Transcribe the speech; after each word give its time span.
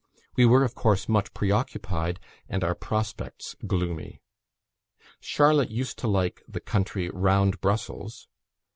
We 0.35 0.47
were, 0.47 0.63
of 0.63 0.73
course, 0.73 1.07
much 1.07 1.31
preoccupied, 1.35 2.19
and 2.49 2.63
our 2.63 2.73
prospects 2.73 3.55
gloomy. 3.67 4.19
Charlotte 5.19 5.69
used 5.69 5.99
to 5.99 6.07
like 6.07 6.41
the 6.47 6.59
country 6.59 7.11
round 7.11 7.61
Brussels. 7.61 8.27